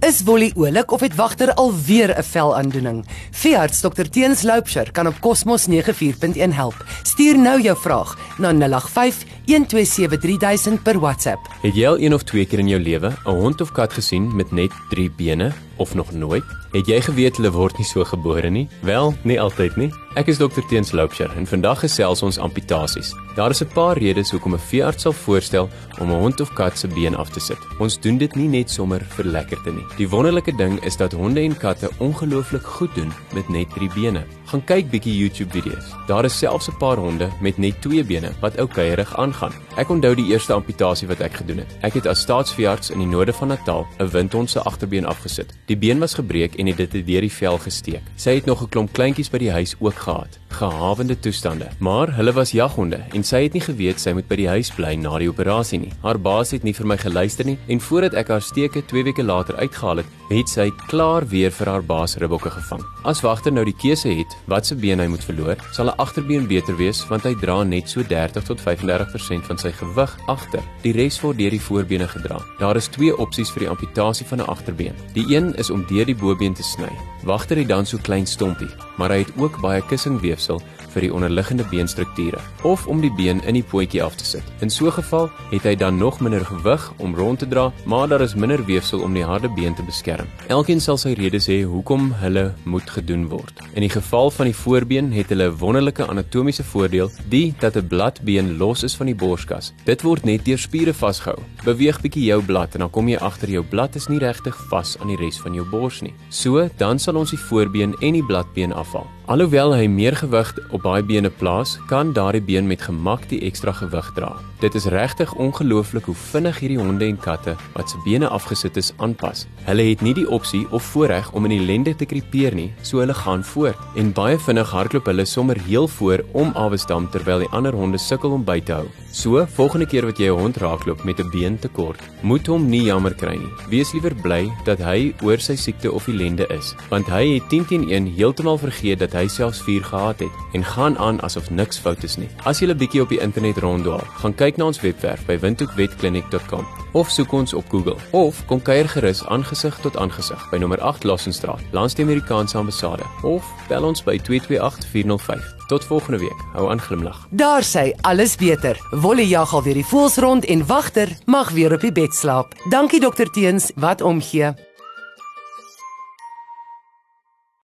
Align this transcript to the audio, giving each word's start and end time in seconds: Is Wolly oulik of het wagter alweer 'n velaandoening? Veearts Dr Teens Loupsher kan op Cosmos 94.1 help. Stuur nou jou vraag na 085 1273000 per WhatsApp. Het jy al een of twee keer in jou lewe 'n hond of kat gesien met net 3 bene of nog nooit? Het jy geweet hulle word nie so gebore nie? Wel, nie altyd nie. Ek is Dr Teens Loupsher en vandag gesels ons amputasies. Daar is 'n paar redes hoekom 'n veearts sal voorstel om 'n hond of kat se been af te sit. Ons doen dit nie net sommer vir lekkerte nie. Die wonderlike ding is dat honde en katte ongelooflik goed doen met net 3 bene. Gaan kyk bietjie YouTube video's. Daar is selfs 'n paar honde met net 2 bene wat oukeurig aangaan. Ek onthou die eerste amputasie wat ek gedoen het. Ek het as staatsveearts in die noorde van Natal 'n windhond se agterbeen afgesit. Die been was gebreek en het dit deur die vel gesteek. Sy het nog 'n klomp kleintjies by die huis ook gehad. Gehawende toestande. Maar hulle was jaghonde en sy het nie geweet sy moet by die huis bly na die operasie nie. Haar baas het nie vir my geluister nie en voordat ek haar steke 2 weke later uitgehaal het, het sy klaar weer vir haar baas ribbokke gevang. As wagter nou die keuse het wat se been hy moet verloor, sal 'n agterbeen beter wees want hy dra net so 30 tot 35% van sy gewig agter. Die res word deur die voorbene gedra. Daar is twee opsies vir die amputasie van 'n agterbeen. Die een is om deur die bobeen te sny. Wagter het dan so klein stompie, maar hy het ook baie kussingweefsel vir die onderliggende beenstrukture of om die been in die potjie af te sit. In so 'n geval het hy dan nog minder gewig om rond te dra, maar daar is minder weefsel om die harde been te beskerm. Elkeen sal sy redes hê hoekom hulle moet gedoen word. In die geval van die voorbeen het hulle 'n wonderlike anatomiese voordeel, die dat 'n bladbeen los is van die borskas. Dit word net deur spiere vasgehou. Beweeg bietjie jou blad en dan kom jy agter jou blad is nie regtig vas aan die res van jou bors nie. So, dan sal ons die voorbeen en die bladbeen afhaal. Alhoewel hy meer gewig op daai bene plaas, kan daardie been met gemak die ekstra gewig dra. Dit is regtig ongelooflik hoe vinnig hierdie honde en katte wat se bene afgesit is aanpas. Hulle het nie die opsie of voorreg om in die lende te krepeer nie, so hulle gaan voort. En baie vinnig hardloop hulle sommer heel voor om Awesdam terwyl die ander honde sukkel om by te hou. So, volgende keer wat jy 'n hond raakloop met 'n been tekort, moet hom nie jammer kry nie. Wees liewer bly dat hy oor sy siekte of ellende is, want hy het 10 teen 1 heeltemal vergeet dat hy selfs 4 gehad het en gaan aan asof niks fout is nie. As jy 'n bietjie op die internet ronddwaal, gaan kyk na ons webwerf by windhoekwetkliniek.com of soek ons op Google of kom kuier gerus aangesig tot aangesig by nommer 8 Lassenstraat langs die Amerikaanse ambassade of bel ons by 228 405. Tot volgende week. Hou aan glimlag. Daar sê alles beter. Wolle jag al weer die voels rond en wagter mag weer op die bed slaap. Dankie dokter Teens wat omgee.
Is 0.00 0.22
Wolly 0.22 0.52
oulik 0.54 0.90
of 0.90 1.00
het 1.00 1.14
wagter 1.14 1.54
alweer 1.54 2.18
'n 2.18 2.22
velaandoening? 2.22 3.06
Veearts 3.30 3.80
Dr 3.80 4.02
Teens 4.10 4.42
Loupsher 4.42 4.92
kan 4.92 5.06
op 5.06 5.20
Cosmos 5.20 5.66
94.1 5.66 6.52
help. 6.52 6.84
Stuur 7.02 7.38
nou 7.38 7.62
jou 7.62 7.78
vraag 7.78 8.18
na 8.38 8.52
085 8.52 9.24
1273000 9.48 10.82
per 10.82 10.98
WhatsApp. 11.00 11.46
Het 11.62 11.74
jy 11.74 11.86
al 11.88 11.98
een 11.98 12.14
of 12.14 12.22
twee 12.28 12.44
keer 12.44 12.60
in 12.60 12.68
jou 12.68 12.80
lewe 12.80 13.08
'n 13.24 13.40
hond 13.40 13.60
of 13.60 13.72
kat 13.72 13.92
gesien 13.92 14.36
met 14.36 14.52
net 14.52 14.72
3 14.90 15.10
bene 15.16 15.52
of 15.76 15.94
nog 15.94 16.12
nooit? 16.12 16.44
Het 16.72 16.86
jy 16.86 17.00
geweet 17.00 17.36
hulle 17.36 17.50
word 17.50 17.78
nie 17.78 17.86
so 17.86 18.04
gebore 18.04 18.50
nie? 18.50 18.68
Wel, 18.84 19.14
nie 19.22 19.40
altyd 19.40 19.76
nie. 19.76 19.88
Ek 20.18 20.26
is 20.28 20.36
Dr 20.36 20.64
Teens 20.68 20.90
Loupsher 20.92 21.30
en 21.36 21.46
vandag 21.46 21.80
gesels 21.80 22.22
ons 22.22 22.38
amputasies. 22.38 23.14
Daar 23.36 23.50
is 23.50 23.62
'n 23.62 23.72
paar 23.72 23.98
redes 23.98 24.30
hoekom 24.30 24.54
'n 24.54 24.58
veearts 24.58 25.02
sal 25.02 25.12
voorstel 25.12 25.68
om 26.00 26.10
'n 26.10 26.20
hond 26.20 26.40
of 26.40 26.52
kat 26.52 26.78
se 26.78 26.88
been 26.88 27.16
af 27.16 27.30
te 27.30 27.40
sit. 27.40 27.58
Ons 27.78 28.00
doen 28.00 28.18
dit 28.18 28.34
nie 28.34 28.48
net 28.48 28.70
sommer 28.70 29.00
vir 29.08 29.24
lekkerte 29.24 29.72
nie. 29.72 29.84
Die 29.96 30.08
wonderlike 30.08 30.56
ding 30.56 30.84
is 30.84 30.96
dat 30.96 31.12
honde 31.12 31.40
en 31.40 31.56
katte 31.56 31.90
ongelooflik 31.98 32.66
goed 32.66 32.94
doen 32.94 33.12
met 33.34 33.48
net 33.48 33.70
3 33.70 33.90
bene. 33.94 34.24
Gaan 34.44 34.64
kyk 34.64 34.90
bietjie 34.90 35.16
YouTube 35.16 35.52
video's. 35.52 35.94
Daar 36.06 36.24
is 36.24 36.38
selfs 36.38 36.68
'n 36.68 36.76
paar 36.78 36.96
honde 36.96 37.28
met 37.40 37.58
net 37.58 37.80
2 37.82 38.04
bene 38.04 38.32
wat 38.40 38.58
oukeurig 38.58 39.16
aangaan. 39.16 39.37
Ek 39.76 39.90
onthou 39.90 40.14
die 40.14 40.26
eerste 40.32 40.52
amputasie 40.52 41.08
wat 41.08 41.20
ek 41.20 41.38
gedoen 41.40 41.62
het. 41.62 41.76
Ek 41.86 41.94
het 41.94 42.06
as 42.06 42.20
staatsveearts 42.26 42.90
in 42.90 42.98
die 42.98 43.06
noorde 43.06 43.32
van 43.32 43.48
Natal 43.48 43.86
'n 43.98 44.10
windhond 44.10 44.50
se 44.50 44.60
agterbeen 44.60 45.06
afgesit. 45.06 45.54
Die 45.66 45.76
been 45.76 45.98
was 45.98 46.14
gebreek 46.14 46.54
en 46.54 46.66
het 46.66 46.76
dit 46.76 47.06
deur 47.06 47.20
die 47.20 47.32
vel 47.32 47.58
gesteek. 47.58 48.02
Sy 48.16 48.34
het 48.34 48.46
nog 48.46 48.62
'n 48.62 48.68
klomp 48.68 48.92
kleintjies 48.92 49.30
by 49.30 49.38
die 49.38 49.50
huis 49.50 49.76
ook 49.78 49.94
gehad. 49.94 50.38
Gehawende 50.48 51.18
toestande. 51.18 51.68
Maar 51.78 52.14
hulle 52.14 52.32
was 52.32 52.50
jaghonde 52.50 52.98
en 53.12 53.24
sy 53.24 53.42
het 53.44 53.52
nie 53.52 53.62
geweet 53.62 54.00
sy 54.00 54.14
moet 54.16 54.28
by 54.28 54.38
die 54.40 54.48
huis 54.48 54.70
bly 54.74 54.94
na 54.96 55.18
die 55.20 55.28
operasie 55.28 55.78
nie. 55.82 55.92
Haar 56.02 56.18
baas 56.18 56.50
het 56.56 56.64
nie 56.64 56.74
vir 56.74 56.88
my 56.88 56.96
geluister 56.98 57.46
nie 57.46 57.58
en 57.68 57.80
voordat 57.80 58.16
ek 58.18 58.32
haar 58.32 58.42
steke 58.42 58.82
2 58.90 59.04
weke 59.10 59.22
later 59.22 59.56
uitgehaal 59.60 60.02
het, 60.02 60.16
het 60.30 60.48
sy 60.48 60.68
klaar 60.88 61.26
weer 61.28 61.52
vir 61.54 61.70
haar 61.72 61.84
baas 61.84 62.16
ribbokke 62.16 62.50
gevang. 62.50 62.82
As 63.04 63.22
wagter 63.22 63.52
nou 63.52 63.64
die 63.68 63.76
keuse 63.76 64.08
het 64.08 64.36
wat 64.50 64.66
se 64.66 64.74
been 64.74 65.00
hy 65.00 65.06
moet 65.06 65.24
verloor, 65.24 65.56
sal 65.72 65.92
'n 65.92 65.98
agterbeen 65.98 66.48
beter 66.48 66.76
wees 66.76 67.04
want 67.08 67.22
hy 67.22 67.34
dra 67.34 67.62
net 67.62 67.88
so 67.88 68.02
30 68.02 68.44
tot 68.44 68.60
35% 68.60 69.46
van 69.46 69.58
sy 69.58 69.72
gewig 69.72 70.16
agter. 70.26 70.62
Die 70.82 70.92
res 70.92 71.20
word 71.20 71.38
deur 71.38 71.50
die 71.50 71.60
voorbene 71.60 72.08
gedra. 72.08 72.40
Daar 72.58 72.76
is 72.76 72.88
twee 72.88 73.16
opsies 73.16 73.50
vir 73.50 73.60
die 73.60 73.70
amputasie 73.70 74.26
van 74.26 74.40
'n 74.40 74.48
agterbeen. 74.48 74.94
Die 75.14 75.36
een 75.36 75.54
is 75.56 75.70
om 75.70 75.84
deur 75.86 76.06
die 76.06 76.16
bobeen 76.16 76.54
te 76.54 76.62
sny. 76.62 76.90
Wagter 77.24 77.56
het 77.56 77.68
dan 77.68 77.86
so 77.86 77.98
klein 77.98 78.26
stompie, 78.26 78.68
maar 78.98 79.14
hy 79.14 79.22
het 79.24 79.32
ook 79.38 79.60
baie 79.62 79.82
kussingweefsel 79.86 80.60
vir 80.98 81.06
die 81.06 81.14
onderliggende 81.14 81.62
beenstrukture 81.70 82.40
of 82.66 82.86
om 82.90 82.98
die 83.02 83.12
been 83.14 83.38
in 83.46 83.54
die 83.54 83.62
potjie 83.62 84.02
af 84.02 84.16
te 84.18 84.26
sit. 84.26 84.46
In 84.64 84.70
so 84.70 84.86
'n 84.86 84.98
geval 84.98 85.30
het 85.50 85.62
hy 85.62 85.74
dan 85.76 85.98
nog 85.98 86.20
minder 86.20 86.44
gewig 86.44 86.92
om 86.98 87.14
rond 87.14 87.38
te 87.38 87.48
dra, 87.48 87.72
maar 87.84 88.08
daar 88.08 88.20
is 88.20 88.34
minder 88.34 88.64
weefsel 88.64 89.00
om 89.00 89.14
die 89.14 89.24
harde 89.24 89.48
been 89.48 89.74
te 89.74 89.82
beskerm. 89.82 90.26
Elkeen 90.48 90.80
sal 90.80 90.96
sy 90.96 91.12
redes 91.12 91.46
hê 91.46 91.62
hoekom 91.62 92.12
hulle 92.12 92.54
moet 92.64 92.90
gedoen 92.90 93.28
word. 93.28 93.52
In 93.74 93.80
die 93.80 93.90
geval 93.90 94.30
van 94.30 94.46
die 94.46 94.54
voorbeen 94.54 95.12
het 95.12 95.28
hulle 95.28 95.50
'n 95.50 95.58
wonderlike 95.58 96.06
anatomiese 96.06 96.64
voordeel, 96.64 97.10
die 97.28 97.54
dat 97.58 97.76
'n 97.76 97.86
bladbeen 97.86 98.56
los 98.56 98.82
is 98.82 98.96
van 98.96 99.06
die 99.06 99.14
borskas. 99.14 99.72
Dit 99.84 100.02
word 100.02 100.24
net 100.24 100.44
deur 100.44 100.58
spiere 100.58 100.94
vasgehou. 100.94 101.38
Beweeg 101.64 102.00
bietjie 102.00 102.24
jou 102.24 102.42
blad 102.42 102.74
en 102.74 102.80
dan 102.80 102.90
kom 102.90 103.08
jy 103.08 103.16
agter 103.16 103.50
jou 103.50 103.64
blad 103.64 103.94
is 103.94 104.08
nie 104.08 104.18
regtig 104.18 104.56
vas 104.70 104.96
aan 105.00 105.08
die 105.08 105.16
res 105.16 105.38
van 105.38 105.54
jou 105.54 105.66
bors 105.70 106.00
nie. 106.02 106.14
So, 106.28 106.68
dan 106.76 106.98
sal 106.98 107.16
ons 107.16 107.30
die 107.30 107.38
voorbeen 107.38 107.94
en 108.00 108.12
die 108.12 108.24
bladbeen 108.24 108.72
afhaal. 108.72 109.17
Alhoewel 109.28 109.74
hy 109.76 109.84
meer 109.92 110.14
gewig 110.16 110.54
op 110.72 110.86
daai 110.86 111.02
bene 111.04 111.28
plaas, 111.28 111.74
kan 111.90 112.14
daardie 112.16 112.40
been 112.40 112.64
met 112.64 112.80
gemak 112.80 113.26
die 113.28 113.42
ekstra 113.44 113.74
gewig 113.76 114.06
dra. 114.16 114.30
Dit 114.58 114.74
is 114.74 114.84
regtig 114.90 115.34
ongelooflik 115.34 116.04
hoe 116.04 116.14
vinnig 116.14 116.56
hierdie 116.58 116.78
honde 116.80 117.06
en 117.06 117.18
katte 117.22 117.52
wat 117.76 117.90
se 117.90 118.00
bene 118.02 118.26
afgesit 118.28 118.76
is 118.76 118.90
aanpas. 118.96 119.44
Hulle 119.68 119.84
het 119.86 120.00
nie 120.02 120.14
die 120.18 120.26
opsie 120.26 120.64
of 120.74 120.82
voorreg 120.82 121.30
om 121.30 121.46
in 121.46 121.54
die 121.54 121.66
lende 121.66 121.94
te 121.94 122.08
krepeer 122.10 122.56
nie, 122.58 122.72
so 122.82 122.98
hulle 122.98 123.14
gaan 123.14 123.44
voort. 123.46 123.78
En 123.94 124.10
baie 124.12 124.38
vinnig 124.38 124.72
hardloop 124.74 125.06
hulle 125.06 125.24
sommer 125.30 125.60
heel 125.68 125.86
voor 125.88 126.24
om 126.32 126.50
Awesdam 126.58 127.06
terwyl 127.14 127.44
die 127.44 127.52
ander 127.54 127.76
honde 127.78 128.02
sukkel 128.02 128.34
om 128.34 128.42
by 128.44 128.58
te 128.58 128.80
hou. 128.80 128.88
So, 129.18 129.46
volgende 129.56 129.86
keer 129.86 130.04
wat 130.04 130.18
jy 130.18 130.28
'n 130.28 130.38
hond 130.38 130.56
raakloop 130.56 131.04
met 131.04 131.20
'n 131.20 131.30
been 131.30 131.58
tekort, 131.58 132.00
moet 132.22 132.46
hom 132.46 132.68
nie 132.68 132.82
jammer 132.82 133.14
kry 133.14 133.36
nie. 133.36 133.52
Wees 133.70 133.92
liewer 133.92 134.14
bly 134.14 134.52
dat 134.64 134.78
hy 134.78 135.14
oor 135.22 135.38
sy 135.38 135.56
siekte 135.56 135.92
of 135.92 136.08
ellende 136.08 136.46
is, 136.50 136.74
want 136.90 137.06
hy 137.06 137.34
het 137.34 137.48
10 137.48 137.66
teen 137.66 137.90
1 137.90 138.06
heeltemal 138.06 138.58
vergeet 138.58 138.98
dat 138.98 139.12
hy 139.12 139.26
selfs 139.26 139.62
4 139.62 139.84
gehad 139.84 140.18
het 140.18 140.30
en 140.52 140.64
gaan 140.64 140.98
aan 140.98 141.20
asof 141.20 141.50
niks 141.50 141.78
fout 141.78 142.04
is 142.04 142.16
nie. 142.16 142.28
As 142.44 142.60
jy 142.60 142.66
'n 142.66 142.76
bietjie 142.76 143.02
op 143.02 143.08
die 143.08 143.20
internet 143.20 143.58
ronddwaal, 143.58 144.04
gaan 144.20 144.34
kyk 144.48 144.56
na 144.56 144.70
ons 144.70 144.80
webwerf 144.80 145.24
by 145.28 145.36
windhoekwetkliniek.com 145.42 146.64
of 146.96 147.10
soek 147.12 147.32
ons 147.36 147.52
op 147.52 147.66
Google 147.68 147.96
of 148.16 148.38
kom 148.48 148.62
kuier 148.64 148.88
gerus 148.88 149.20
aangesig 149.28 149.76
tot 149.84 149.98
aangesig 150.00 150.40
by 150.52 150.60
nommer 150.62 150.80
8 150.80 151.04
Lassenstraat 151.04 151.74
langs 151.76 151.96
die 151.98 152.06
Amerikaanse 152.06 152.56
ambassade 152.56 153.04
of 153.28 153.44
bel 153.68 153.84
ons 153.84 154.00
by 154.06 154.16
228 154.16 154.88
405. 154.88 155.54
Tot 155.68 155.84
volgende 155.84 156.22
week. 156.22 156.44
Hou 156.54 156.70
aan 156.72 156.80
glimlag. 156.80 157.26
Daar 157.28 157.60
sê 157.60 157.90
alles 158.08 158.38
beter. 158.40 158.80
Wolle 159.04 159.26
jag 159.28 159.52
al 159.52 159.66
weer 159.66 159.76
die 159.76 159.84
voels 159.84 160.16
rond 160.16 160.48
en 160.48 160.64
wagter 160.66 161.12
mag 161.26 161.52
weer 161.52 161.76
op 161.76 161.84
die 161.84 161.92
bed 161.92 162.16
slaap. 162.16 162.56
Dankie 162.72 163.02
dokter 163.04 163.28
Teens 163.28 163.68
wat 163.76 164.00
omgee. 164.00 164.54